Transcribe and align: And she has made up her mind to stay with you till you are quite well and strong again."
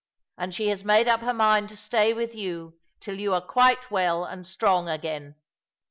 And 0.35 0.55
she 0.55 0.69
has 0.69 0.83
made 0.83 1.07
up 1.07 1.19
her 1.21 1.31
mind 1.31 1.69
to 1.69 1.77
stay 1.77 2.11
with 2.11 2.33
you 2.33 2.73
till 3.01 3.19
you 3.19 3.35
are 3.35 3.39
quite 3.39 3.91
well 3.91 4.25
and 4.25 4.47
strong 4.47 4.89
again." 4.89 5.35